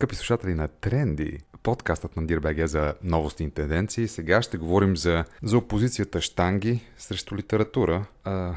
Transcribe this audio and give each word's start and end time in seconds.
Скъпи 0.00 0.14
слушатели 0.14 0.54
на 0.54 0.68
Тренди, 0.68 1.38
подкастът 1.62 2.16
на 2.16 2.26
Дирбеге 2.26 2.66
за 2.66 2.94
новости 3.02 3.44
и 3.44 3.50
тенденции. 3.50 4.08
Сега 4.08 4.42
ще 4.42 4.58
говорим 4.58 4.96
за, 4.96 5.24
за 5.42 5.58
опозицията 5.58 6.20
штанги 6.20 6.80
срещу 6.98 7.36
литература. 7.36 8.06
А, 8.24 8.54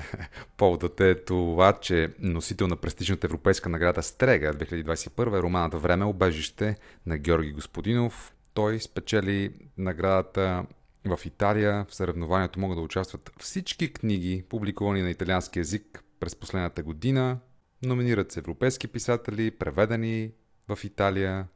поводът 0.56 1.00
е 1.00 1.14
това, 1.14 1.72
че 1.72 2.14
носител 2.18 2.66
на 2.66 2.76
престижната 2.76 3.26
европейска 3.26 3.68
награда 3.68 4.02
Стрега 4.02 4.52
2021 4.52 5.38
е 5.38 5.42
романата 5.42 5.78
Време 5.78 6.04
обежище 6.04 6.76
на 7.06 7.18
Георги 7.18 7.52
Господинов. 7.52 8.34
Той 8.52 8.80
спечели 8.80 9.50
наградата 9.78 10.64
в 11.04 11.18
Италия. 11.24 11.86
В 11.88 11.94
съревнованието 11.94 12.60
могат 12.60 12.78
да 12.78 12.82
участват 12.82 13.30
всички 13.40 13.92
книги, 13.92 14.44
публикувани 14.48 15.02
на 15.02 15.10
италиански 15.10 15.58
язик 15.58 16.04
през 16.20 16.36
последната 16.36 16.82
година. 16.82 17.38
Номинират 17.82 18.32
се 18.32 18.40
европейски 18.40 18.88
писатели, 18.88 19.50
преведени 19.50 20.30
в 20.68 20.78
Италия, 20.84 21.46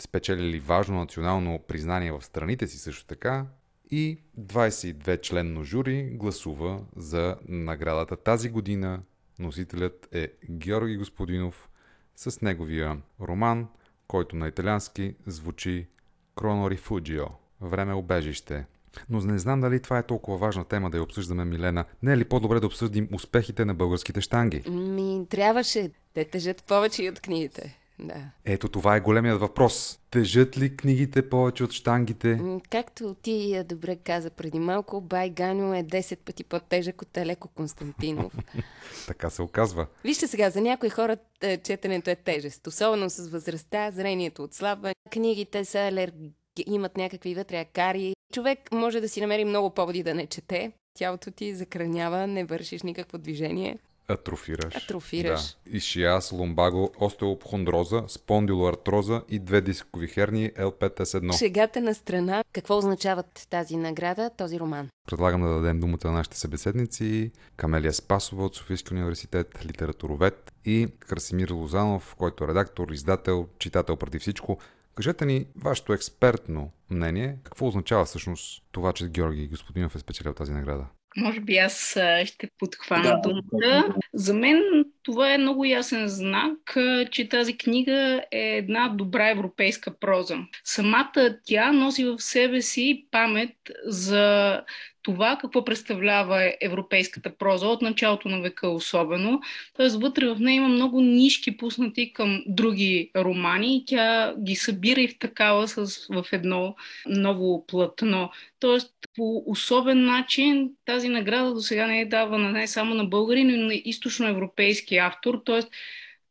спечелили 0.00 0.60
важно 0.60 0.98
национално 0.98 1.58
признание 1.58 2.12
в 2.12 2.22
страните 2.22 2.66
си 2.66 2.78
също 2.78 3.06
така 3.06 3.46
и 3.90 4.18
22 4.40 5.20
членно 5.20 5.64
жури 5.64 6.10
гласува 6.12 6.80
за 6.96 7.36
наградата 7.48 8.16
тази 8.16 8.48
година. 8.48 9.00
Носителят 9.38 10.08
е 10.12 10.32
Георги 10.50 10.96
Господинов 10.96 11.68
с 12.16 12.40
неговия 12.40 12.98
роман, 13.20 13.68
който 14.08 14.36
на 14.36 14.48
италиански 14.48 15.14
звучи 15.26 15.86
Кроно 16.34 16.70
Рифуджио– 16.70 17.24
Време 17.60 17.94
обежище. 17.94 18.64
Но 19.10 19.20
не 19.20 19.38
знам 19.38 19.60
дали 19.60 19.82
това 19.82 19.98
е 19.98 20.02
толкова 20.02 20.36
важна 20.38 20.64
тема 20.64 20.90
да 20.90 20.96
я 20.96 21.02
обсъждаме, 21.02 21.44
Милена. 21.44 21.84
Не 22.02 22.12
е 22.12 22.16
ли 22.16 22.24
по-добре 22.24 22.60
да 22.60 22.66
обсъдим 22.66 23.08
успехите 23.12 23.64
на 23.64 23.74
българските 23.74 24.20
штанги? 24.20 24.70
Ми, 24.70 25.26
трябваше. 25.30 25.90
Те 26.14 26.24
тежат 26.24 26.64
повече 26.64 27.04
и 27.04 27.10
от 27.10 27.20
книгите. 27.20 27.78
Да. 28.00 28.14
Ето 28.44 28.68
това 28.68 28.96
е 28.96 29.00
големият 29.00 29.40
въпрос. 29.40 30.00
Тежат 30.10 30.58
ли 30.58 30.76
книгите 30.76 31.28
повече 31.28 31.64
от 31.64 31.72
штангите? 31.72 32.40
Както 32.70 33.14
ти 33.22 33.62
добре 33.64 33.96
каза 33.96 34.30
преди 34.30 34.58
малко, 34.58 35.00
Бай 35.00 35.30
Ганю 35.30 35.74
е 35.74 35.84
10 35.84 36.16
пъти 36.16 36.44
по-тежък 36.44 37.02
от 37.02 37.16
Елеко 37.16 37.48
Константинов. 37.48 38.32
така 39.06 39.30
се 39.30 39.42
оказва. 39.42 39.86
Вижте 40.04 40.26
сега, 40.26 40.50
за 40.50 40.60
някои 40.60 40.90
хора 40.90 41.16
е, 41.40 41.56
четенето 41.56 42.10
е 42.10 42.16
тежест. 42.16 42.66
Особено 42.66 43.10
с 43.10 43.28
възрастта, 43.28 43.90
зрението 43.90 44.42
отслабва. 44.42 44.92
Книгите 45.10 45.64
са 45.64 45.78
алерги, 45.78 46.32
имат 46.66 46.96
някакви 46.96 47.34
вътре 47.34 47.60
акари. 47.60 48.14
Човек 48.32 48.72
може 48.72 49.00
да 49.00 49.08
си 49.08 49.20
намери 49.20 49.44
много 49.44 49.70
поводи 49.70 50.02
да 50.02 50.14
не 50.14 50.26
чете. 50.26 50.72
Тялото 50.98 51.30
ти 51.30 51.54
закранява, 51.54 52.26
не 52.26 52.44
вършиш 52.44 52.82
никакво 52.82 53.18
движение. 53.18 53.78
Атрофираш. 54.08 54.76
Атрофираш. 54.76 55.56
Да. 55.66 55.76
Ишиаз, 55.76 56.32
ломбаго, 56.32 56.92
остеопхондроза, 56.98 58.04
спондилоартроза 58.08 59.22
и 59.28 59.38
две 59.38 59.60
дискови 59.60 60.08
херни 60.08 60.50
L5S1. 60.50 61.38
Шегата 61.38 61.80
на 61.80 61.94
страна. 61.94 62.44
Какво 62.52 62.78
означават 62.78 63.46
тази 63.50 63.76
награда, 63.76 64.30
този 64.36 64.60
роман? 64.60 64.88
Предлагам 65.06 65.42
да 65.42 65.48
дадем 65.48 65.80
думата 65.80 65.98
на 66.04 66.12
нашите 66.12 66.38
събеседници. 66.38 67.30
Камелия 67.56 67.92
Спасова 67.92 68.44
от 68.44 68.56
Софийския 68.56 68.96
университет, 68.96 69.64
литературовед 69.66 70.52
и 70.64 70.88
Красимир 71.00 71.50
Лозанов, 71.50 72.14
който 72.18 72.44
е 72.44 72.48
редактор, 72.48 72.88
издател, 72.88 73.48
читател 73.58 73.96
преди 73.96 74.18
всичко. 74.18 74.58
Кажете 74.94 75.26
ни 75.26 75.46
вашето 75.56 75.92
експертно 75.92 76.70
мнение. 76.90 77.38
Какво 77.44 77.66
означава 77.66 78.04
всъщност 78.04 78.62
това, 78.72 78.92
че 78.92 79.08
Георги 79.08 79.48
Господинов 79.48 79.94
е 79.94 79.98
спечелил 79.98 80.34
тази 80.34 80.52
награда? 80.52 80.86
Може 81.18 81.40
би 81.40 81.56
аз 81.56 81.96
ще 82.24 82.50
подхвана 82.58 83.02
да, 83.02 83.20
думата. 83.20 83.94
За 84.14 84.34
мен 84.34 84.84
това 85.08 85.34
е 85.34 85.38
много 85.38 85.64
ясен 85.64 86.08
знак, 86.08 86.76
че 87.10 87.28
тази 87.28 87.56
книга 87.58 88.22
е 88.30 88.56
една 88.56 88.88
добра 88.88 89.30
европейска 89.30 89.98
проза. 89.98 90.36
Самата 90.64 91.36
тя 91.44 91.72
носи 91.72 92.04
в 92.04 92.18
себе 92.18 92.62
си 92.62 93.06
памет 93.10 93.54
за 93.84 94.60
това 95.02 95.38
какво 95.40 95.64
представлява 95.64 96.54
европейската 96.60 97.36
проза 97.36 97.66
от 97.66 97.82
началото 97.82 98.28
на 98.28 98.40
века 98.40 98.68
особено. 98.68 99.40
Тоест 99.76 100.00
вътре 100.00 100.28
в 100.28 100.40
нея 100.40 100.56
има 100.56 100.68
много 100.68 101.00
нишки 101.00 101.56
пуснати 101.56 102.12
към 102.12 102.42
други 102.46 103.10
романи 103.16 103.76
и 103.76 103.84
тя 103.86 104.34
ги 104.38 104.56
събира 104.56 105.00
и 105.00 105.08
втакава 105.08 105.68
с, 105.68 106.06
в 106.10 106.24
едно 106.32 106.76
ново 107.06 107.66
платно. 107.66 108.30
Тоест 108.60 108.94
по 109.16 109.42
особен 109.46 110.04
начин 110.04 110.70
тази 110.84 111.08
награда 111.08 111.54
до 111.54 111.60
сега 111.60 111.86
не 111.86 112.00
е 112.00 112.06
давана 112.06 112.52
не 112.52 112.66
само 112.66 112.94
на 112.94 113.04
българи, 113.04 113.44
но 113.44 113.52
и 113.52 113.56
на 113.56 113.74
източноевропейски 113.74 114.96
автор. 114.98 115.40
Тоест 115.44 115.68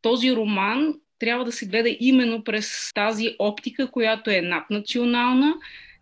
този 0.01 0.35
роман 0.35 0.93
трябва 1.19 1.45
да 1.45 1.51
се 1.51 1.65
гледа 1.65 1.97
именно 1.99 2.43
през 2.43 2.91
тази 2.93 3.35
оптика, 3.39 3.91
която 3.91 4.29
е 4.29 4.41
наднационална 4.41 5.53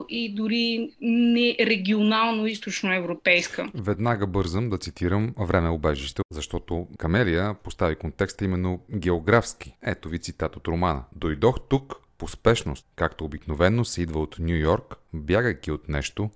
и 0.09 0.35
дори 0.35 0.95
не 1.01 1.55
регионално 1.59 2.47
източноевропейска. 2.47 3.71
Веднага 3.75 4.27
бързам 4.27 4.69
да 4.69 4.77
цитирам 4.77 5.33
време 5.39 5.69
обежище, 5.69 6.21
защото 6.31 6.87
Камелия 6.97 7.55
постави 7.63 7.95
контекста 7.95 8.45
именно 8.45 8.79
географски. 8.95 9.75
Ето 9.83 10.09
ви 10.09 10.19
цитат 10.19 10.55
от 10.55 10.67
романа. 10.67 11.03
Дойдох 11.15 11.59
тук 11.69 11.95
по 12.17 12.27
спешност, 12.27 12.85
както 12.95 13.25
обикновенно 13.25 13.85
се 13.85 14.01
идва 14.01 14.21
от 14.21 14.35
Нью 14.39 14.55
Йорк, 14.55 14.95
бягайки 15.13 15.71
от 15.71 15.89
нещо, 15.89 16.29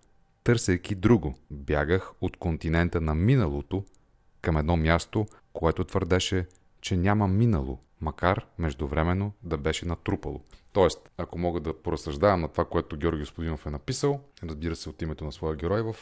търсейки 0.44 0.96
друго. 0.96 1.40
Бягах 1.52 2.12
от 2.22 2.38
континента 2.38 3.02
на 3.02 3.16
миналото 3.16 3.84
към 4.42 4.58
едно 4.58 4.78
място, 4.78 5.28
което 5.60 5.84
твърдеше, 5.84 6.48
че 6.82 6.98
няма 6.98 7.28
минало, 7.28 7.80
макар 8.02 8.46
междувременно 8.60 9.32
да 9.44 9.58
беше 9.58 9.86
натрупало. 9.86 10.42
Тоест, 10.74 11.10
ако 11.18 11.40
мога 11.40 11.60
да 11.60 11.74
поразсъждавам 11.74 12.42
на 12.42 12.48
това, 12.48 12.66
което 12.66 12.98
Георги 12.98 13.20
Господинов 13.20 13.66
е 13.66 13.70
написал, 13.70 14.20
разбира 14.44 14.76
се 14.76 14.90
от 14.90 15.02
името 15.02 15.26
на 15.26 15.32
своя 15.32 15.56
герой 15.56 15.82
в 15.82 15.96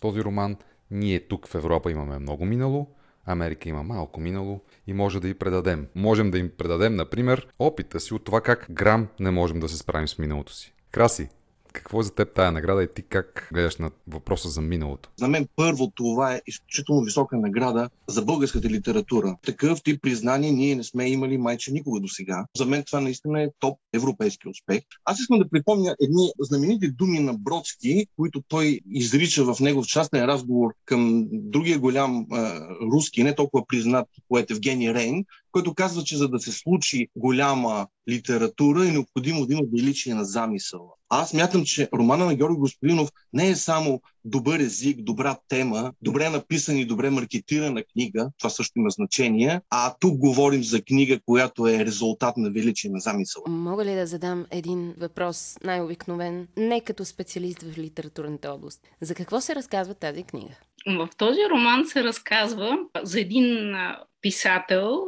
този 0.00 0.24
роман, 0.24 0.56
ние 0.90 1.20
тук 1.20 1.48
в 1.48 1.54
Европа 1.54 1.90
имаме 1.90 2.18
много 2.18 2.44
минало, 2.44 2.90
Америка 3.26 3.68
има 3.68 3.82
малко 3.82 4.20
минало 4.20 4.60
и 4.86 4.92
може 4.92 5.20
да 5.20 5.28
й 5.28 5.34
предадем. 5.34 5.88
Можем 5.94 6.30
да 6.30 6.38
им 6.38 6.50
предадем, 6.58 6.94
например, 6.94 7.48
опита 7.58 8.00
си 8.00 8.14
от 8.14 8.24
това 8.24 8.40
как 8.40 8.66
грам 8.70 9.08
не 9.20 9.30
можем 9.30 9.60
да 9.60 9.68
се 9.68 9.78
справим 9.78 10.08
с 10.08 10.18
миналото 10.18 10.52
си. 10.52 10.74
Краси, 10.90 11.28
какво 11.72 12.00
е 12.00 12.02
за 12.02 12.14
теб 12.14 12.34
тая 12.34 12.52
награда 12.52 12.82
и 12.82 12.88
ти 12.94 13.02
как 13.02 13.48
гледаш 13.52 13.76
на 13.76 13.90
въпроса 14.08 14.48
за 14.48 14.60
миналото? 14.60 15.08
За 15.16 15.28
мен 15.28 15.48
първо 15.56 15.90
това 15.94 16.34
е 16.34 16.42
изключително 16.46 17.02
висока 17.02 17.36
награда 17.36 17.90
за 18.08 18.22
българската 18.22 18.68
литература. 18.68 19.36
Такъв 19.46 19.82
тип 19.82 20.02
признание 20.02 20.52
ние 20.52 20.74
не 20.74 20.84
сме 20.84 21.08
имали 21.08 21.38
майче 21.38 21.72
никога 21.72 22.00
до 22.00 22.08
сега. 22.08 22.46
За 22.56 22.66
мен 22.66 22.84
това 22.86 23.00
наистина 23.00 23.42
е 23.42 23.48
топ 23.58 23.78
европейски 23.92 24.48
успех. 24.48 24.80
Аз 25.04 25.20
искам 25.20 25.38
да 25.38 25.48
припомня 25.48 25.96
едни 26.02 26.30
знаменити 26.40 26.90
думи 26.90 27.20
на 27.20 27.34
Бродски, 27.34 28.06
които 28.16 28.42
той 28.48 28.80
изрича 28.90 29.44
в 29.44 29.60
негов 29.60 29.86
частен 29.86 30.24
разговор 30.24 30.74
към 30.84 31.28
другия 31.32 31.78
голям 31.78 32.26
а, 32.32 32.60
руски, 32.92 33.22
не 33.22 33.34
толкова 33.34 33.66
признат 33.66 34.08
поет 34.28 34.50
Евгений 34.50 34.94
Рейн, 34.94 35.24
който 35.52 35.74
казва, 35.74 36.02
че 36.02 36.16
за 36.16 36.28
да 36.28 36.38
се 36.38 36.52
случи 36.52 37.08
голяма 37.16 37.86
литература 38.08 38.88
е 38.88 38.92
необходимо 38.92 39.46
да 39.46 39.52
има 39.52 39.62
величие 39.72 40.14
на 40.14 40.24
замисъла. 40.24 40.88
Аз 41.08 41.34
мятам, 41.34 41.64
че 41.64 41.88
романа 41.94 42.24
на 42.24 42.34
Георги 42.34 42.58
Господинов 42.58 43.08
не 43.32 43.48
е 43.48 43.56
само 43.56 44.00
добър 44.24 44.60
език, 44.60 45.02
добра 45.02 45.36
тема, 45.48 45.92
добре 46.02 46.30
написан 46.30 46.76
и 46.76 46.84
добре 46.84 47.10
маркетирана 47.10 47.82
книга, 47.92 48.30
това 48.38 48.50
също 48.50 48.78
има 48.78 48.90
значение, 48.90 49.60
а 49.70 49.94
тук 50.00 50.16
говорим 50.16 50.62
за 50.62 50.82
книга, 50.82 51.20
която 51.26 51.66
е 51.66 51.84
резултат 51.84 52.36
на 52.36 52.50
величие 52.50 52.90
на 52.90 53.00
замисъла. 53.00 53.44
Мога 53.48 53.84
ли 53.84 53.94
да 53.94 54.06
задам 54.06 54.46
един 54.50 54.94
въпрос, 54.98 55.58
най-обикновен, 55.64 56.48
не 56.56 56.80
като 56.80 57.04
специалист 57.04 57.62
в 57.62 57.78
литературната 57.78 58.50
област? 58.50 58.80
За 59.00 59.14
какво 59.14 59.40
се 59.40 59.54
разказва 59.54 59.94
тази 59.94 60.22
книга? 60.22 60.54
В 60.86 61.08
този 61.16 61.40
роман 61.50 61.86
се 61.86 62.04
разказва 62.04 62.78
за 63.02 63.20
един 63.20 63.74
писател, 64.22 65.02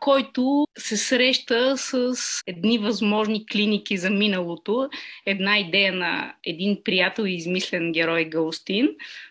който 0.00 0.66
се 0.78 0.96
среща 0.96 1.76
с 1.76 2.14
едни 2.46 2.78
възможни 2.78 3.46
клиники 3.46 3.96
за 3.96 4.10
миналото, 4.10 4.88
една 5.26 5.58
идея 5.58 5.92
на 5.92 6.34
един 6.44 6.78
приятел 6.84 7.24
и 7.24 7.34
измислен 7.34 7.92
герой 7.92 8.24
Галстин, 8.24 8.88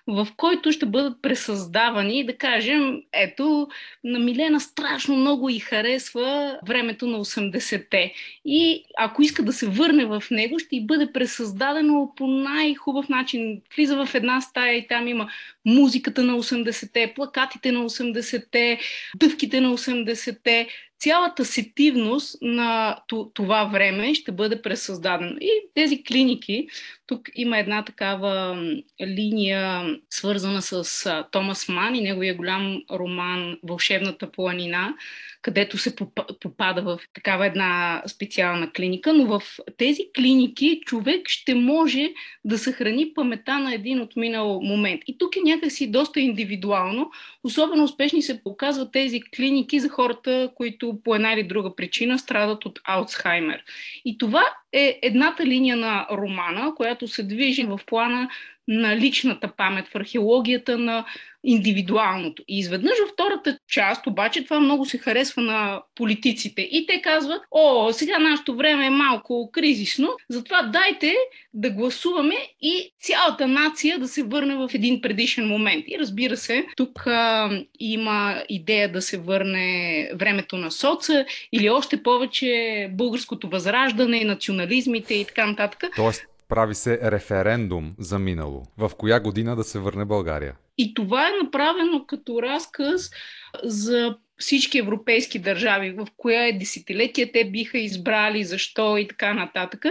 в 0.07 0.27
който 0.37 0.71
ще 0.71 0.85
бъдат 0.85 1.21
пресъздавани, 1.21 2.25
да 2.25 2.37
кажем, 2.37 3.01
ето, 3.13 3.67
на 4.03 4.19
Милена 4.19 4.59
страшно 4.59 5.15
много 5.15 5.49
и 5.49 5.59
харесва 5.59 6.59
времето 6.67 7.07
на 7.07 7.25
80-те. 7.25 8.13
И 8.45 8.83
ако 8.97 9.21
иска 9.21 9.43
да 9.43 9.53
се 9.53 9.67
върне 9.67 10.05
в 10.05 10.23
него, 10.31 10.59
ще 10.59 10.75
й 10.75 10.85
бъде 10.85 11.11
пресъздадено 11.13 12.13
по 12.15 12.27
най-хубав 12.27 13.09
начин. 13.09 13.61
Влиза 13.75 14.05
в 14.05 14.15
една 14.15 14.41
стая 14.41 14.77
и 14.77 14.87
там 14.87 15.07
има 15.07 15.29
музиката 15.65 16.23
на 16.23 16.33
80-те, 16.33 17.13
плакатите 17.15 17.71
на 17.71 17.79
80-те, 17.79 18.79
дъвките 19.17 19.61
на 19.61 19.77
80-те, 19.77 20.67
цялата 20.99 21.45
сетивност 21.45 22.37
на 22.41 22.97
това 23.33 23.63
време 23.65 24.15
ще 24.15 24.31
бъде 24.31 24.61
пресъздадена. 24.61 25.37
И 25.41 25.49
тези 25.73 26.03
клиники, 26.03 26.67
тук 27.07 27.29
има 27.35 27.57
една 27.57 27.85
такава 27.85 28.63
линия, 29.01 29.97
свързана 30.09 30.61
с 30.61 31.05
Томас 31.31 31.69
Ман 31.69 31.95
и 31.95 32.01
неговия 32.01 32.35
голям 32.35 32.81
роман 32.91 33.57
Вълшебната 33.63 34.31
планина, 34.31 34.93
където 35.41 35.77
се 35.77 35.95
попада 36.39 36.81
в 36.81 36.99
такава 37.13 37.45
една 37.45 38.03
специална 38.07 38.71
клиника, 38.71 39.13
но 39.13 39.25
в 39.25 39.41
тези 39.77 40.01
клиники 40.15 40.81
човек 40.85 41.29
ще 41.29 41.55
може 41.55 42.09
да 42.45 42.57
съхрани 42.57 43.13
памета 43.13 43.59
на 43.59 43.73
един 43.73 44.01
отминал 44.01 44.61
момент. 44.61 45.01
И 45.07 45.17
тук 45.17 45.35
е 45.35 45.49
някакси 45.49 45.91
доста 45.91 46.19
индивидуално. 46.19 47.09
Особено 47.43 47.83
успешни 47.83 48.21
се 48.21 48.43
показват 48.43 48.91
тези 48.91 49.21
клиники 49.35 49.79
за 49.79 49.89
хората, 49.89 50.51
които 50.55 50.86
по 51.03 51.15
една 51.15 51.33
или 51.33 51.43
друга 51.43 51.75
причина 51.75 52.19
страдат 52.19 52.65
от 52.65 52.79
Алцхаймер. 52.83 53.63
И 54.05 54.17
това 54.17 54.43
е 54.73 54.99
едната 55.01 55.45
линия 55.45 55.77
на 55.77 56.07
романа, 56.11 56.73
която 56.75 57.07
се 57.07 57.23
движи 57.23 57.63
в 57.63 57.79
плана 57.85 58.29
на 58.67 58.97
личната 58.97 59.51
памет, 59.57 59.87
в 59.87 59.95
археологията 59.95 60.77
на 60.77 61.05
индивидуалното. 61.43 62.43
И 62.47 62.59
изведнъж 62.59 62.93
във 63.01 63.09
втората 63.09 63.57
част, 63.69 64.07
обаче, 64.07 64.43
това 64.43 64.59
много 64.59 64.85
се 64.85 64.97
харесва 64.97 65.41
на 65.41 65.81
политиците. 65.95 66.61
И 66.61 66.85
те 66.87 67.01
казват, 67.01 67.41
о, 67.51 67.93
сега 67.93 68.19
нашето 68.19 68.55
време 68.55 68.85
е 68.85 68.89
малко 68.89 69.49
кризисно, 69.51 70.09
затова 70.29 70.61
дайте 70.61 71.15
да 71.53 71.69
гласуваме 71.69 72.35
и 72.61 72.93
цялата 73.01 73.47
нация 73.47 73.99
да 73.99 74.07
се 74.07 74.23
върне 74.23 74.55
в 74.55 74.69
един 74.73 75.01
предишен 75.01 75.47
момент. 75.47 75.85
И 75.87 75.99
разбира 75.99 76.37
се, 76.37 76.65
тук 76.75 77.07
а, 77.07 77.49
има 77.79 78.43
идея 78.49 78.91
да 78.91 79.01
се 79.01 79.17
върне 79.17 80.09
времето 80.15 80.57
на 80.57 80.71
соца 80.71 81.25
или 81.51 81.69
още 81.69 82.03
повече 82.03 82.89
българското 82.91 83.49
възраждане, 83.49 84.23
национализмите 84.23 85.13
и 85.13 85.25
така 85.25 85.45
нататък. 85.45 85.83
Тоест, 85.95 86.23
прави 86.47 86.75
се 86.75 86.99
референдум 87.03 87.91
за 87.99 88.19
минало. 88.19 88.63
В 88.77 88.91
коя 88.97 89.19
година 89.19 89.55
да 89.55 89.63
се 89.63 89.79
върне 89.79 90.05
България? 90.05 90.55
И 90.77 90.93
това 90.93 91.27
е 91.27 91.43
направено 91.43 92.05
като 92.05 92.41
разказ 92.41 93.11
за 93.63 94.17
всички 94.37 94.77
европейски 94.77 95.39
държави, 95.39 95.91
в 95.91 96.07
коя 96.17 96.45
е 96.45 96.53
десетилетие 96.53 97.31
те 97.31 97.45
биха 97.45 97.77
избрали, 97.77 98.43
защо 98.43 98.97
и 98.97 99.07
така 99.07 99.33
нататък. 99.33 99.85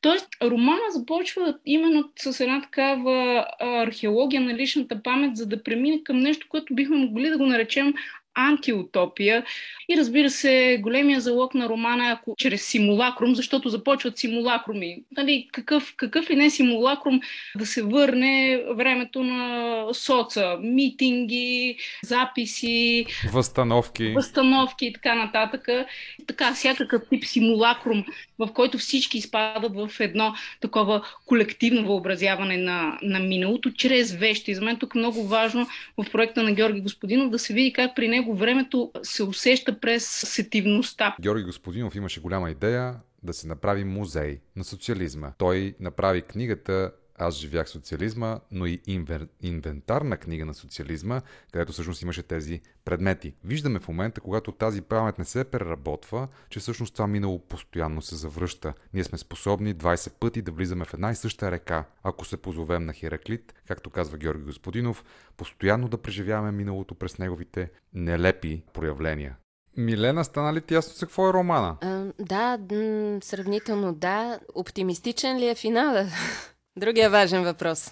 Тоест, 0.00 0.28
романа 0.42 0.80
започва 0.90 1.58
именно 1.66 2.10
с 2.18 2.40
една 2.40 2.62
такава 2.62 3.46
археология 3.60 4.40
на 4.40 4.54
личната 4.54 5.02
памет, 5.02 5.36
за 5.36 5.46
да 5.46 5.62
премине 5.62 6.04
към 6.04 6.18
нещо, 6.18 6.46
което 6.48 6.74
бихме 6.74 6.96
могли 6.96 7.30
да 7.30 7.38
го 7.38 7.46
наречем 7.46 7.94
антиутопия. 8.34 9.44
И 9.88 9.96
разбира 9.96 10.30
се, 10.30 10.78
големия 10.82 11.20
залог 11.20 11.54
на 11.54 11.68
романа 11.68 12.08
е 12.08 12.12
ако 12.12 12.34
чрез 12.38 12.66
симулакрум, 12.66 13.34
защото 13.34 13.68
започват 13.68 14.18
симулакруми. 14.18 15.02
Нали, 15.16 15.48
какъв, 15.52 15.94
какъв 15.96 16.30
и 16.30 16.36
не 16.36 16.50
симулакрум 16.50 17.20
да 17.58 17.66
се 17.66 17.82
върне 17.82 18.62
времето 18.74 19.22
на 19.24 19.84
соца, 19.94 20.56
митинги, 20.62 21.76
записи, 22.04 23.06
възстановки, 23.32 24.12
възстановки 24.12 24.86
и 24.86 24.92
така 24.92 25.14
нататък. 25.14 25.68
Така, 26.26 26.54
всякакъв 26.54 27.02
тип 27.10 27.24
симулакрум, 27.24 28.04
в 28.38 28.48
който 28.52 28.78
всички 28.78 29.18
изпадат 29.18 29.74
в 29.74 30.00
едно 30.00 30.34
такова 30.60 31.02
колективно 31.26 31.86
въобразяване 31.86 32.56
на, 32.56 32.98
на 33.02 33.18
миналото, 33.18 33.70
чрез 33.70 34.12
вещи. 34.12 34.54
За 34.54 34.62
мен 34.62 34.76
тук 34.76 34.94
е 34.94 34.98
много 34.98 35.26
важно 35.26 35.66
в 35.98 36.10
проекта 36.12 36.42
на 36.42 36.52
Георги 36.52 36.80
Господинов 36.80 37.30
да 37.30 37.38
се 37.38 37.54
види 37.54 37.72
как 37.72 37.96
при 37.96 38.08
него 38.08 38.21
него 38.22 38.34
времето 38.34 38.92
се 39.02 39.22
усеща 39.22 39.80
през 39.80 40.06
сетивността. 40.06 41.16
Георги 41.20 41.44
Господинов 41.44 41.94
имаше 41.94 42.20
голяма 42.20 42.50
идея 42.50 42.94
да 43.22 43.32
се 43.32 43.46
направи 43.48 43.84
музей 43.84 44.40
на 44.56 44.64
социализма. 44.64 45.32
Той 45.38 45.74
направи 45.80 46.22
книгата 46.22 46.92
аз 47.22 47.34
живях 47.34 47.68
социализма, 47.68 48.40
но 48.50 48.66
и 48.66 48.80
инвер... 48.86 49.28
инвентарна 49.40 50.16
книга 50.16 50.44
на 50.44 50.54
социализма, 50.54 51.20
където 51.52 51.72
всъщност 51.72 52.02
имаше 52.02 52.22
тези 52.22 52.60
предмети. 52.84 53.34
Виждаме 53.44 53.80
в 53.80 53.88
момента, 53.88 54.20
когато 54.20 54.52
тази 54.52 54.82
памет 54.82 55.18
не 55.18 55.24
се 55.24 55.44
преработва, 55.44 56.28
че 56.50 56.60
всъщност 56.60 56.94
това 56.94 57.06
минало 57.06 57.38
постоянно 57.38 58.02
се 58.02 58.16
завръща. 58.16 58.74
Ние 58.94 59.04
сме 59.04 59.18
способни 59.18 59.74
20 59.74 60.12
пъти 60.12 60.42
да 60.42 60.52
влизаме 60.52 60.84
в 60.84 60.94
една 60.94 61.10
и 61.10 61.14
съща 61.14 61.50
река, 61.50 61.84
ако 62.02 62.24
се 62.24 62.36
позовем 62.36 62.84
на 62.84 62.92
Хераклит, 62.92 63.54
както 63.68 63.90
казва 63.90 64.18
Георги 64.18 64.44
Господинов, 64.44 65.04
постоянно 65.36 65.88
да 65.88 65.98
преживяваме 65.98 66.52
миналото 66.52 66.94
през 66.94 67.18
неговите 67.18 67.70
нелепи 67.94 68.62
проявления. 68.72 69.36
Милена, 69.76 70.24
стана 70.24 70.52
ли 70.52 70.60
ти 70.60 70.74
ясно 70.74 70.94
за 70.94 71.06
какво 71.06 71.28
е 71.28 71.32
романа? 71.32 71.76
А, 71.80 72.12
да, 72.18 72.58
м- 72.74 73.18
сравнително 73.22 73.94
да. 73.94 74.40
Оптимистичен 74.54 75.38
ли 75.38 75.48
е 75.48 75.54
финала? 75.54 76.06
Другия 76.76 77.10
важен 77.10 77.44
въпрос. 77.44 77.90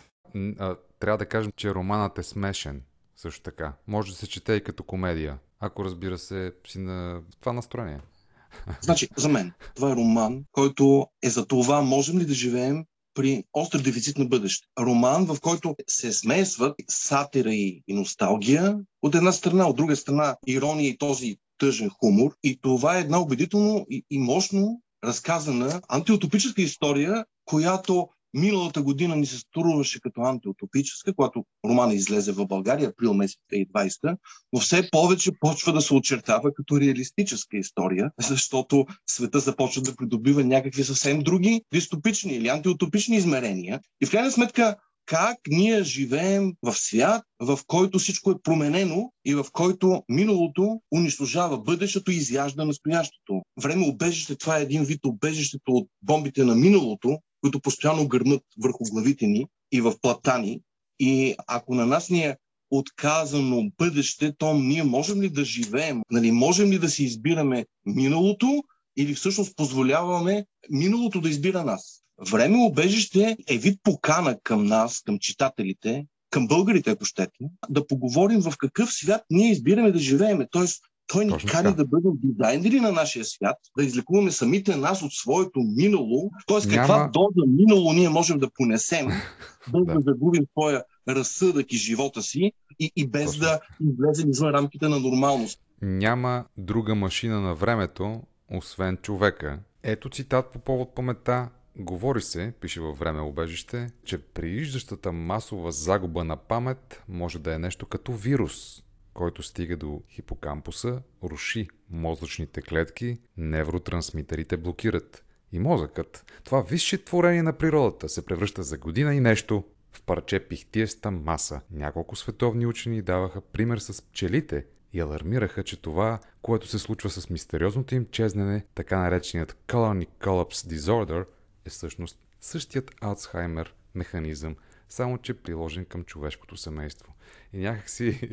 Трябва 1.01 1.19
да 1.19 1.27
кажем, 1.27 1.53
че 1.57 1.75
романът 1.75 2.19
е 2.19 2.23
смешен. 2.23 2.83
Също 3.17 3.43
така. 3.43 3.73
Може 3.87 4.13
да 4.13 4.19
се 4.19 4.27
чете 4.27 4.53
и 4.53 4.65
като 4.65 4.83
комедия. 4.83 5.39
Ако 5.61 5.85
разбира 5.85 6.19
се, 6.19 6.53
си 6.67 6.79
на 6.79 7.21
това 7.41 7.53
настроение. 7.53 8.01
Значи, 8.81 9.09
за 9.17 9.29
мен, 9.29 9.53
това 9.75 9.91
е 9.91 9.97
роман, 9.97 10.45
който 10.53 11.07
е 11.23 11.31
за 11.31 11.47
това, 11.47 11.83
можем 11.83 12.19
ли 12.19 12.27
да 12.27 12.35
живеем 12.35 12.85
при 13.15 13.45
остър 13.53 13.81
дефицит 13.81 14.19
на 14.19 14.25
бъдеще. 14.25 14.67
Роман, 14.81 15.27
в 15.27 15.41
който 15.41 15.77
се 15.87 16.13
смесват 16.13 16.75
сатира 16.89 17.55
и, 17.55 17.83
и 17.89 17.95
носталгия 17.95 18.79
от 19.03 19.15
една 19.15 19.33
страна, 19.33 19.69
от 19.69 19.77
друга 19.77 19.97
страна 19.97 20.37
ирония 20.47 20.89
и 20.89 20.99
този 20.99 21.37
тъжен 21.59 21.91
хумор. 21.91 22.37
И 22.43 22.61
това 22.61 22.97
е 22.97 23.01
една 23.01 23.21
убедително 23.21 23.87
и, 23.91 24.05
и 24.11 24.19
мощно 24.19 24.83
разказана 25.05 25.81
антиутопическа 25.89 26.63
история, 26.63 27.25
която 27.45 28.09
Миналата 28.35 28.83
година 28.83 29.17
ни 29.17 29.27
се 29.27 29.39
струваше 29.39 30.01
като 30.01 30.21
антиутопическа, 30.21 31.15
когато 31.15 31.45
романа 31.65 31.95
излезе 31.95 32.33
в 32.33 32.47
България, 32.47 32.89
април 32.89 33.15
месец 33.15 33.39
2020, 33.53 34.17
но 34.53 34.61
все 34.61 34.89
повече 34.91 35.31
почва 35.41 35.73
да 35.73 35.81
се 35.81 35.95
очертава 35.95 36.55
като 36.55 36.81
реалистическа 36.81 37.57
история, 37.57 38.11
защото 38.21 38.87
света 39.07 39.41
започва 39.41 39.83
да 39.83 39.97
придобива 39.97 40.45
някакви 40.45 40.85
съвсем 40.85 41.19
други 41.21 41.63
дистопични 41.73 42.33
или 42.33 42.49
антиутопични 42.49 43.17
измерения. 43.17 43.81
И 44.03 44.07
в 44.07 44.11
крайна 44.11 44.31
сметка 44.31 44.77
как 45.11 45.39
ние 45.49 45.83
живеем 45.83 46.53
в 46.63 46.75
свят, 46.75 47.23
в 47.41 47.59
който 47.67 47.99
всичко 47.99 48.31
е 48.31 48.43
променено 48.43 49.13
и 49.25 49.35
в 49.35 49.47
който 49.53 50.03
миналото 50.09 50.81
унищожава 50.95 51.59
бъдещето 51.59 52.11
и 52.11 52.15
изяжда 52.15 52.65
настоящето. 52.65 53.43
Време 53.63 53.87
обежище, 53.87 54.37
това 54.37 54.59
е 54.59 54.63
един 54.63 54.85
вид 54.85 55.01
обежището 55.05 55.73
от 55.73 55.89
бомбите 56.03 56.45
на 56.45 56.55
миналото, 56.55 57.19
които 57.41 57.61
постоянно 57.61 58.09
гърмат 58.09 58.43
върху 58.59 58.85
главите 58.85 59.27
ни 59.27 59.47
и 59.73 59.81
в 59.81 59.95
платани. 60.03 60.61
И 60.99 61.35
ако 61.47 61.75
на 61.75 61.87
нас 61.87 62.11
ни 62.11 62.25
е 62.25 62.37
отказано 62.71 63.71
бъдеще, 63.79 64.33
то 64.39 64.55
ние 64.55 64.83
можем 64.83 65.23
ли 65.23 65.29
да 65.29 65.45
живеем? 65.45 66.03
Нали, 66.11 66.33
можем 66.33 66.71
ли 66.71 66.79
да 66.79 66.89
си 66.89 67.05
избираме 67.05 67.67
миналото 67.87 68.65
или 68.97 69.15
всъщност 69.15 69.57
позволяваме 69.57 70.47
миналото 70.71 71.21
да 71.21 71.29
избира 71.29 71.65
нас? 71.65 72.03
Време 72.31 72.65
обежище 72.65 73.37
е 73.49 73.59
вид 73.59 73.81
покана 73.83 74.39
към 74.43 74.67
нас, 74.67 75.01
към 75.01 75.19
читателите, 75.19 76.07
към 76.31 76.47
българите, 76.47 76.91
ако 76.91 77.05
щете, 77.05 77.39
да 77.69 77.87
поговорим 77.87 78.41
в 78.41 78.55
какъв 78.59 78.93
свят 78.93 79.23
ние 79.31 79.51
избираме 79.51 79.93
да 79.93 79.99
живееме. 79.99 80.47
Тоест, 80.51 80.83
той 81.13 81.25
ни 81.25 81.33
кани 81.47 81.75
да 81.75 81.85
бъдем 81.85 82.13
дизайнери 82.15 82.81
на 82.81 82.93
нашия 82.93 83.25
свят, 83.25 83.57
да 83.79 83.85
излекуваме 83.85 84.31
самите 84.31 84.77
нас 84.77 85.03
от 85.03 85.13
своето 85.13 85.61
минало, 85.61 86.31
т.е. 86.47 86.67
Няма... 86.67 86.77
каква 86.77 87.11
доза 87.13 87.47
минало 87.49 87.93
ние 87.93 88.09
можем 88.09 88.39
да 88.39 88.51
понесем, 88.51 89.07
без 89.73 89.87
да. 89.87 89.95
да 89.95 90.01
загубим 90.01 90.45
своя 90.53 90.85
разсъдък 91.09 91.73
и 91.73 91.77
живота 91.77 92.23
си 92.23 92.53
и, 92.79 92.93
и 92.97 93.09
без 93.09 93.27
Точно. 93.27 93.41
да 93.41 93.61
излезем 93.81 94.31
извън 94.31 94.51
рамките 94.51 94.89
на 94.89 94.99
нормалност. 94.99 95.61
Няма 95.83 96.45
друга 96.57 96.95
машина 96.95 97.41
на 97.41 97.55
времето, 97.55 98.23
освен 98.51 98.97
човека. 98.97 99.59
Ето 99.83 100.11
цитат 100.11 100.53
по 100.53 100.59
повод 100.59 100.95
памета. 100.95 101.49
Говори 101.79 102.23
се, 102.23 102.53
пише 102.61 102.81
във 102.81 102.99
време 102.99 103.21
обежище, 103.21 103.91
че 104.05 104.19
прииждащата 104.19 105.13
масова 105.13 105.73
загуба 105.73 106.25
на 106.25 106.37
памет 106.37 107.03
може 107.09 107.39
да 107.39 107.55
е 107.55 107.59
нещо 107.59 107.87
като 107.87 108.13
вирус, 108.13 108.83
който 109.15 109.43
стига 109.43 109.77
до 109.77 110.03
хипокампуса, 110.11 111.03
руши 111.23 111.69
мозъчните 111.91 112.63
клетки, 112.63 113.19
невротрансмитерите 113.37 114.57
блокират. 114.57 115.25
И 115.53 115.59
мозъкът, 115.59 116.25
това 116.45 116.63
висше 116.63 117.05
творение 117.05 117.43
на 117.43 117.53
природата, 117.53 118.09
се 118.09 118.27
превръща 118.27 118.63
за 118.63 118.79
година 118.79 119.15
и 119.15 119.21
нещо 119.21 119.65
в 119.93 120.03
парче 120.03 120.41
пихтиеста 120.41 121.11
маса. 121.11 121.61
Няколко 121.71 122.17
световни 122.17 122.67
учени 122.67 123.03
даваха 123.03 123.41
пример 123.41 123.79
с 123.79 124.03
пчелите 124.03 124.65
и 124.93 125.01
алармираха, 125.01 125.65
че 125.65 125.83
това, 125.83 126.19
което 126.43 126.67
се 126.67 126.79
случва 126.79 127.11
с 127.11 127.31
мистериозното 127.31 127.95
им 127.95 128.07
чезнене, 128.11 128.65
така 128.75 128.99
нареченият 128.99 129.57
Colony 129.69 130.09
Collapse 130.21 130.75
Disorder, 130.75 131.27
е 131.65 131.71
всъщност 131.71 132.19
същият 132.41 132.91
Алцхаймер 133.01 133.75
механизъм, 133.95 134.57
само 134.91 135.19
че 135.19 135.35
приложен 135.35 135.85
към 135.85 136.05
човешкото 136.05 136.57
семейство. 136.57 137.15
И 137.53 137.59
някакси 137.59 138.31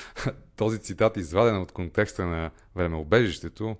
този 0.56 0.78
цитат, 0.78 1.16
изваден 1.16 1.56
от 1.56 1.72
контекста 1.72 2.26
на 2.26 2.50
времеобежището, 2.76 3.76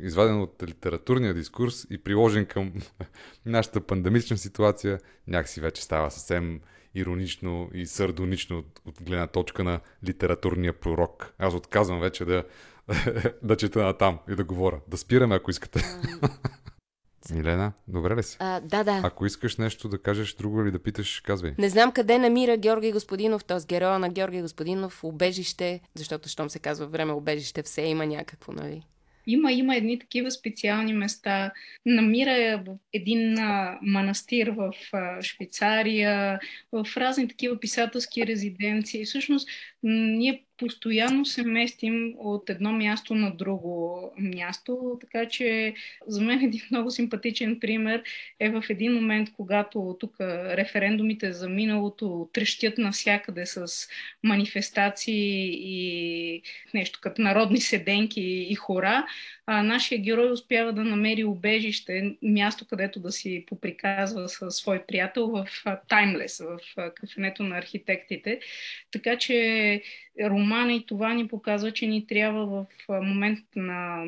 изваден 0.00 0.40
от 0.40 0.62
литературния 0.62 1.34
дискурс 1.34 1.86
и 1.90 1.98
приложен 1.98 2.46
към 2.46 2.72
нашата 3.46 3.80
пандемична 3.80 4.36
ситуация, 4.38 5.00
някакси 5.26 5.60
вече 5.60 5.82
става 5.82 6.10
съвсем 6.10 6.60
иронично 6.94 7.70
и 7.74 7.86
сардонично 7.86 8.58
от, 8.58 8.80
от 8.84 9.02
гледна 9.02 9.26
точка 9.26 9.64
на 9.64 9.80
литературния 10.04 10.72
пророк. 10.72 11.34
Аз 11.38 11.54
отказвам 11.54 12.00
вече 12.00 12.24
да, 12.24 12.44
да 13.42 13.56
чета 13.56 13.84
на 13.84 13.92
там 13.92 14.18
и 14.28 14.34
да 14.34 14.44
говоря. 14.44 14.80
Да 14.88 14.96
спираме, 14.96 15.34
ако 15.34 15.50
искате. 15.50 15.84
Милена, 17.34 17.72
добре 17.88 18.16
ли 18.16 18.22
си? 18.22 18.36
А, 18.40 18.60
да, 18.60 18.84
да. 18.84 19.00
Ако 19.04 19.26
искаш 19.26 19.56
нещо 19.56 19.88
да 19.88 20.02
кажеш 20.02 20.34
друго 20.34 20.62
или 20.62 20.70
да 20.70 20.82
питаш, 20.82 21.20
казвай. 21.20 21.54
Не 21.58 21.68
знам 21.68 21.92
къде 21.92 22.18
намира 22.18 22.56
Георги 22.56 22.92
Господинов, 22.92 23.44
т.е. 23.44 23.58
героя 23.66 23.98
на 23.98 24.08
Георги 24.08 24.42
Господинов, 24.42 25.04
убежище, 25.04 25.80
защото 25.94 26.28
щом 26.28 26.50
се 26.50 26.58
казва 26.58 26.86
време 26.86 27.12
убежище, 27.12 27.62
все 27.62 27.82
има 27.82 28.06
някакво, 28.06 28.52
нали? 28.52 28.82
Има, 29.26 29.52
има 29.52 29.76
едни 29.76 29.98
такива 29.98 30.30
специални 30.30 30.92
места. 30.92 31.52
Намира 31.86 32.62
в 32.66 32.76
един 32.92 33.38
а, 33.38 33.78
манастир 33.82 34.48
в 34.48 34.72
а, 34.92 35.22
Швейцария, 35.22 36.38
в 36.72 36.86
разни 36.96 37.28
такива 37.28 37.60
писателски 37.60 38.26
резиденции. 38.26 39.04
Всъщност, 39.04 39.48
ние 39.82 40.45
постоянно 40.58 41.24
се 41.24 41.42
местим 41.42 42.14
от 42.18 42.50
едно 42.50 42.72
място 42.72 43.14
на 43.14 43.36
друго 43.36 44.00
място, 44.18 44.98
така 45.00 45.28
че 45.28 45.74
за 46.06 46.20
мен 46.20 46.40
един 46.40 46.60
много 46.70 46.90
симпатичен 46.90 47.60
пример 47.60 48.02
е 48.40 48.50
в 48.50 48.64
един 48.68 48.92
момент, 48.92 49.28
когато 49.36 49.96
тук 50.00 50.16
референдумите 50.20 51.32
за 51.32 51.48
миналото 51.48 52.28
трещят 52.32 52.78
навсякъде 52.78 53.46
с 53.46 53.88
манифестации 54.22 55.50
и 55.58 56.42
нещо 56.74 56.98
като 57.02 57.22
народни 57.22 57.60
седенки 57.60 58.22
и 58.22 58.54
хора, 58.54 59.06
а 59.46 59.62
нашия 59.62 60.00
герой 60.00 60.32
успява 60.32 60.72
да 60.72 60.84
намери 60.84 61.24
убежище, 61.24 62.16
място, 62.22 62.66
където 62.66 63.00
да 63.00 63.12
си 63.12 63.44
поприказва 63.46 64.28
със 64.28 64.56
свой 64.56 64.84
приятел 64.88 65.26
в 65.26 65.46
Таймлес, 65.88 66.38
в 66.38 66.58
кафенето 66.94 67.42
на 67.42 67.58
архитектите. 67.58 68.40
Така 68.90 69.16
че 69.18 69.82
романа 70.46 70.72
и 70.72 70.86
това 70.86 71.14
ни 71.14 71.28
показва, 71.28 71.72
че 71.72 71.86
ни 71.86 72.06
трябва 72.06 72.46
в 72.46 72.66
момент 72.88 73.38
на, 73.56 74.04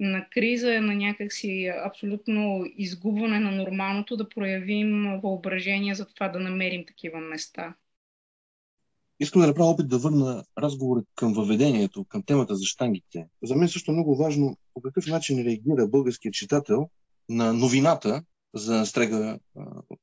на 0.00 0.26
криза, 0.30 0.80
на 0.80 0.94
някакси 0.94 1.72
абсолютно 1.86 2.64
изгубване 2.76 3.40
на 3.40 3.50
нормалното, 3.50 4.16
да 4.16 4.28
проявим 4.28 5.20
въображение 5.22 5.94
за 5.94 6.06
това 6.06 6.28
да 6.28 6.40
намерим 6.40 6.84
такива 6.86 7.20
места. 7.20 7.74
Искам 9.20 9.40
да 9.42 9.48
направя 9.48 9.70
опит 9.70 9.88
да 9.88 9.98
върна 9.98 10.44
разговора 10.58 11.02
към 11.14 11.32
въведението, 11.32 12.04
към 12.04 12.22
темата 12.22 12.56
за 12.56 12.64
штангите. 12.64 13.26
За 13.42 13.56
мен 13.56 13.68
също 13.68 13.90
е 13.90 13.94
много 13.94 14.16
важно 14.16 14.56
по 14.74 14.80
какъв 14.80 15.06
начин 15.06 15.44
реагира 15.44 15.88
българският 15.88 16.34
читател 16.34 16.88
на 17.28 17.52
новината 17.52 18.22
за 18.54 18.86
Стрега 18.86 19.38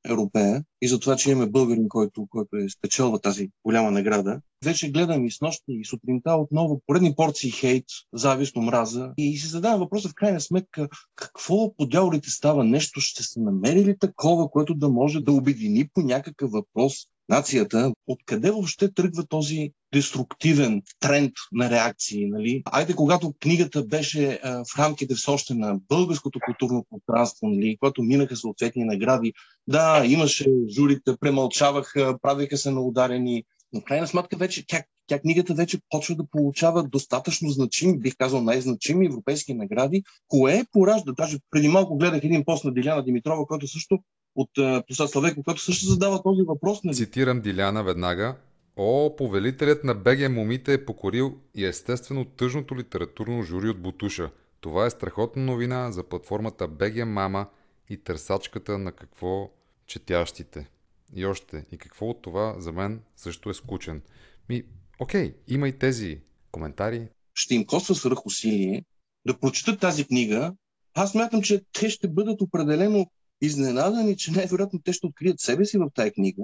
Европея 0.06 0.64
и 0.82 0.88
за 0.88 1.00
това, 1.00 1.16
че 1.16 1.32
имаме 1.32 1.52
българин, 1.52 1.90
който, 1.90 2.28
който 2.30 2.58
е 2.58 2.70
спечелва 2.70 3.20
тази 3.20 3.50
голяма 3.66 3.92
награда. 3.92 4.42
Вече 4.66 4.92
гледам 4.92 5.26
и 5.26 5.32
с 5.32 5.42
нощи 5.42 5.64
и 5.68 5.86
сутринта 5.86 6.36
отново 6.36 6.82
поредни 6.88 7.16
порции 7.16 7.52
хейт, 7.52 7.86
завист, 8.14 8.58
омраза 8.58 9.14
и 9.18 9.38
си 9.38 9.48
задавам 9.48 9.80
въпроса 9.80 10.10
в 10.10 10.16
крайна 10.16 10.42
сметка 10.42 10.90
какво 11.16 11.76
по 11.76 11.86
дяволите 11.86 12.30
става 12.30 12.64
нещо, 12.64 13.00
ще 13.00 13.24
се 13.24 13.40
намери 13.40 13.86
ли 13.86 13.98
такова, 14.00 14.50
което 14.50 14.74
да 14.74 14.90
може 14.90 15.20
да 15.20 15.32
обедини 15.32 15.90
по 15.94 16.02
някакъв 16.02 16.52
въпрос 16.52 16.94
нацията, 17.30 17.94
откъде 18.08 18.52
въобще 18.52 18.94
тръгва 18.94 19.26
този 19.26 19.72
деструктивен 19.94 20.82
тренд 21.00 21.34
на 21.52 21.70
реакции. 21.70 22.30
Нали? 22.30 22.64
Айде, 22.66 22.96
когато 22.96 23.34
книгата 23.40 23.84
беше 23.84 24.40
а, 24.44 24.64
в 24.66 24.80
рамките 24.80 25.16
все 25.16 25.32
още 25.32 25.54
на 25.54 25.80
българското 25.90 26.40
културно 26.46 26.86
пространство, 26.90 27.48
нали, 27.48 27.78
когато 27.80 28.04
минаха 28.04 28.36
съответни 28.36 28.84
награди, 28.84 29.34
да, 29.68 30.04
имаше 30.06 30.50
журите, 30.76 31.18
премълчаваха, 31.20 32.18
правиха 32.22 32.58
се 32.58 32.72
на 32.72 32.82
ударени, 32.82 33.44
но 33.74 33.82
крайна 33.82 34.08
сметка 34.08 34.38
вече 34.38 34.68
тя, 34.68 34.84
тя 35.08 35.20
книгата 35.20 35.54
вече 35.54 35.80
почва 35.90 36.16
да 36.16 36.26
получава 36.32 36.84
достатъчно 36.84 37.50
значими, 37.50 38.00
бих 38.00 38.16
казал 38.18 38.42
най-значими 38.42 39.06
европейски 39.06 39.54
награди, 39.54 40.04
кое 40.28 40.66
поражда. 40.72 41.12
Даже 41.12 41.38
преди 41.52 41.68
малко 41.68 41.98
гледах 41.98 42.24
един 42.24 42.46
пост 42.46 42.66
на 42.66 42.74
Диляна 42.74 43.04
Димитрова, 43.04 43.46
който 43.46 43.68
също 43.68 44.00
от 44.38 44.50
Посад 44.88 45.10
Славеко, 45.10 45.44
който 45.44 45.62
също 45.62 45.86
задава 45.86 46.24
този 46.24 46.42
въпрос. 46.42 46.84
Нали? 46.84 46.96
Цитирам 46.96 47.42
Диляна 47.42 47.84
веднага. 47.84 48.36
О, 48.76 49.16
повелителят 49.16 49.84
на 49.84 49.96
БГ 49.96 50.30
Момите 50.30 50.74
е 50.74 50.86
покорил 50.86 51.38
и 51.56 51.66
естествено 51.66 52.26
тъжното 52.26 52.78
литературно 52.78 53.44
жури 53.44 53.70
от 53.70 53.82
Бутуша. 53.82 54.32
Това 54.62 54.86
е 54.86 54.90
страхотна 54.90 55.44
новина 55.44 55.92
за 55.92 56.04
платформата 56.04 56.68
БГ 56.68 57.06
Мама 57.06 57.48
и 57.90 57.98
търсачката 57.98 58.78
на 58.78 58.92
какво 58.92 59.50
четящите. 59.88 60.70
И 61.16 61.26
още, 61.26 61.66
и 61.72 61.78
какво 61.78 62.06
от 62.06 62.22
това 62.22 62.56
за 62.60 62.72
мен 62.72 63.02
също 63.16 63.50
е 63.50 63.54
скучен. 63.54 64.02
Ми, 64.50 64.64
окей, 65.00 65.34
има 65.48 65.68
и 65.68 65.80
тези 65.80 66.20
коментари. 66.52 67.08
Ще 67.34 67.56
им 67.56 67.66
коства 67.66 67.96
свръх 67.96 68.26
усилие 68.26 68.86
да 69.26 69.40
прочитат 69.40 69.80
тази 69.80 70.06
книга. 70.06 70.54
Аз 70.94 71.16
мятам, 71.16 71.42
че 71.42 71.62
те 71.74 71.90
ще 71.90 72.08
бъдат 72.08 72.42
определено 72.42 73.12
изненадани, 73.42 74.18
че 74.18 74.32
най-вероятно 74.32 74.80
те 74.84 74.94
ще 74.94 75.08
открият 75.08 75.40
себе 75.40 75.66
си 75.66 75.78
в 75.78 75.90
тази 75.96 76.12
книга, 76.12 76.44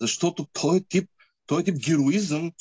защото 0.00 0.46
този 0.52 0.84
тип, 0.88 1.10
този 1.46 1.64
тип 1.64 1.76
героизъм, 1.84 2.52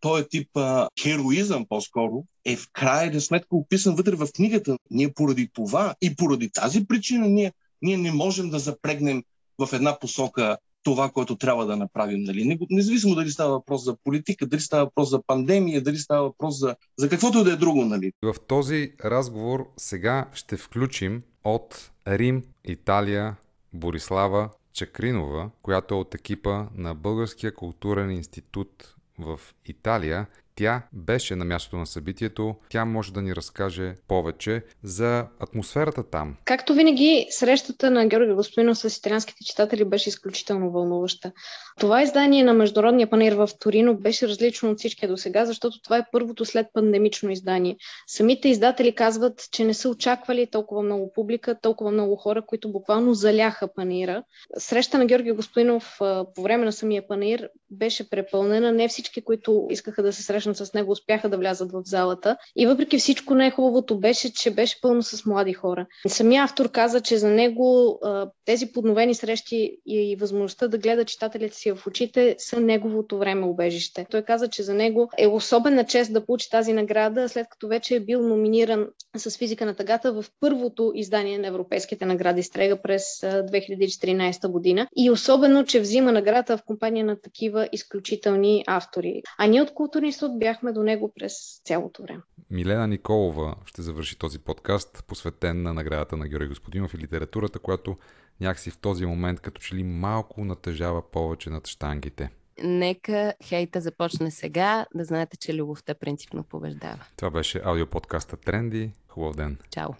този 0.00 0.24
тип 0.28 0.56
а, 0.56 0.88
хероизъм 1.00 1.66
по-скоро, 1.68 2.24
е 2.44 2.56
в 2.56 2.68
крайна 2.72 3.20
сметка 3.20 3.56
описан 3.56 3.94
вътре 3.94 4.16
в 4.16 4.28
книгата. 4.34 4.78
Ние 4.90 5.12
поради 5.12 5.50
това 5.52 5.94
и 6.00 6.16
поради 6.16 6.50
тази 6.50 6.86
причина 6.86 7.28
ние, 7.28 7.52
ние 7.82 7.96
не 7.96 8.12
можем 8.12 8.50
да 8.50 8.58
запрегнем 8.58 9.22
в 9.58 9.72
една 9.72 9.98
посока 9.98 10.56
това, 10.82 11.10
което 11.10 11.36
трябва 11.36 11.66
да 11.66 11.76
направим. 11.76 12.22
Нали? 12.22 12.58
Независимо 12.70 13.14
дали 13.14 13.30
става 13.30 13.50
въпрос 13.50 13.84
за 13.84 13.96
политика, 14.04 14.46
дали 14.46 14.60
става 14.60 14.84
въпрос 14.84 15.10
за 15.10 15.22
пандемия, 15.26 15.82
дали 15.82 15.98
става 15.98 16.22
въпрос 16.22 16.58
за, 16.58 16.76
за 16.98 17.08
каквото 17.08 17.38
и 17.38 17.44
да 17.44 17.52
е 17.52 17.56
друго. 17.56 17.84
Нали? 17.84 18.12
В 18.22 18.34
този 18.48 18.92
разговор 19.04 19.68
сега 19.76 20.30
ще 20.32 20.56
включим 20.56 21.22
от 21.46 21.90
Рим, 22.08 22.42
Италия, 22.64 23.36
Борислава 23.72 24.50
Чакринова, 24.72 25.50
която 25.62 25.94
е 25.94 25.98
от 25.98 26.14
екипа 26.14 26.66
на 26.74 26.94
Българския 26.94 27.54
културен 27.54 28.10
институт 28.10 28.94
в 29.18 29.40
Италия 29.66 30.26
тя 30.56 30.82
беше 30.92 31.36
на 31.36 31.44
мястото 31.44 31.76
на 31.76 31.86
събитието. 31.86 32.54
Тя 32.68 32.84
може 32.84 33.12
да 33.12 33.22
ни 33.22 33.36
разкаже 33.36 33.94
повече 34.08 34.62
за 34.82 35.26
атмосферата 35.40 36.10
там. 36.10 36.36
Както 36.44 36.74
винаги, 36.74 37.26
срещата 37.30 37.90
на 37.90 38.06
Георги 38.06 38.32
Господинов 38.32 38.78
с 38.78 38.98
италианските 38.98 39.44
читатели 39.44 39.84
беше 39.84 40.08
изключително 40.08 40.70
вълнуваща. 40.70 41.32
Това 41.80 42.02
издание 42.02 42.44
на 42.44 42.54
Международния 42.54 43.10
панер 43.10 43.32
в 43.32 43.48
Торино 43.60 43.96
беше 43.96 44.28
различно 44.28 44.70
от 44.70 44.78
всички 44.78 45.06
до 45.06 45.16
сега, 45.16 45.44
защото 45.44 45.82
това 45.82 45.98
е 45.98 46.06
първото 46.12 46.44
след 46.44 46.66
пандемично 46.74 47.30
издание. 47.30 47.76
Самите 48.06 48.48
издатели 48.48 48.94
казват, 48.94 49.48
че 49.52 49.64
не 49.64 49.74
са 49.74 49.88
очаквали 49.88 50.46
толкова 50.46 50.82
много 50.82 51.12
публика, 51.12 51.60
толкова 51.60 51.90
много 51.90 52.16
хора, 52.16 52.42
които 52.46 52.72
буквално 52.72 53.14
заляха 53.14 53.74
панира. 53.74 54.22
Среща 54.58 54.98
на 54.98 55.06
Георги 55.06 55.32
Господинов 55.32 55.96
по 56.34 56.42
време 56.42 56.64
на 56.64 56.72
самия 56.72 57.08
панир 57.08 57.48
беше 57.70 58.10
препълнена. 58.10 58.72
Не 58.72 58.88
всички, 58.88 59.24
които 59.24 59.66
искаха 59.70 60.02
да 60.02 60.12
се 60.12 60.22
срещнат 60.22 60.45
срещнат 60.54 60.68
с 60.68 60.74
него, 60.74 60.92
успяха 60.92 61.28
да 61.28 61.38
влязат 61.38 61.72
в 61.72 61.82
залата. 61.84 62.36
И 62.56 62.66
въпреки 62.66 62.98
всичко 62.98 63.34
най-хубавото 63.34 64.00
беше, 64.00 64.32
че 64.32 64.50
беше 64.50 64.80
пълно 64.80 65.02
с 65.02 65.26
млади 65.26 65.52
хора. 65.52 65.86
Самия 66.08 66.44
автор 66.44 66.70
каза, 66.70 67.00
че 67.00 67.16
за 67.16 67.28
него 67.28 67.98
тези 68.44 68.72
подновени 68.72 69.14
срещи 69.14 69.78
и 69.86 70.16
възможността 70.16 70.68
да 70.68 70.78
гледа 70.78 71.04
читателите 71.04 71.56
си 71.56 71.72
в 71.72 71.86
очите 71.86 72.34
са 72.38 72.60
неговото 72.60 73.18
време 73.18 73.46
убежище. 73.46 74.06
Той 74.10 74.22
каза, 74.22 74.48
че 74.48 74.62
за 74.62 74.74
него 74.74 75.10
е 75.18 75.26
особена 75.26 75.84
чест 75.84 76.12
да 76.12 76.26
получи 76.26 76.50
тази 76.50 76.72
награда, 76.72 77.28
след 77.28 77.46
като 77.50 77.68
вече 77.68 77.96
е 77.96 78.00
бил 78.00 78.28
номиниран 78.28 78.86
с 79.16 79.38
физика 79.38 79.66
на 79.66 79.74
тъгата 79.74 80.12
в 80.12 80.24
първото 80.40 80.92
издание 80.94 81.38
на 81.38 81.46
европейските 81.46 82.06
награди 82.06 82.42
Стрега 82.42 82.82
през 82.82 83.02
2014 83.20 84.48
година. 84.48 84.86
И 84.96 85.10
особено, 85.10 85.64
че 85.64 85.80
взима 85.80 86.12
награда 86.12 86.56
в 86.56 86.62
компания 86.66 87.04
на 87.04 87.20
такива 87.20 87.68
изключителни 87.72 88.64
автори. 88.66 89.22
А 89.38 89.46
ние 89.46 89.62
от 89.62 89.74
Културни 89.74 90.12
суд 90.12 90.35
бяхме 90.38 90.72
до 90.72 90.82
него 90.82 91.12
през 91.14 91.60
цялото 91.64 92.02
време. 92.02 92.22
Милена 92.50 92.88
Николова 92.88 93.56
ще 93.64 93.82
завърши 93.82 94.18
този 94.18 94.38
подкаст, 94.38 95.04
посветен 95.06 95.62
на 95.62 95.74
наградата 95.74 96.16
на 96.16 96.28
Георги 96.28 96.48
Господинов 96.48 96.94
и 96.94 96.98
литературата, 96.98 97.58
която 97.58 97.96
някакси 98.40 98.70
в 98.70 98.78
този 98.78 99.06
момент 99.06 99.40
като 99.40 99.60
че 99.60 99.74
ли 99.74 99.82
малко 99.84 100.44
натъжава 100.44 101.10
повече 101.10 101.50
над 101.50 101.66
штангите. 101.66 102.30
Нека 102.62 103.34
хейта 103.44 103.80
започне 103.80 104.30
сега, 104.30 104.86
да 104.94 105.04
знаете, 105.04 105.36
че 105.36 105.54
любовта 105.54 105.94
принципно 105.94 106.44
побеждава. 106.44 107.04
Това 107.16 107.30
беше 107.30 107.60
аудиоподкаста 107.64 108.36
Тренди. 108.36 108.90
Хубав 109.08 109.36
ден. 109.36 109.58
Чао. 109.70 109.90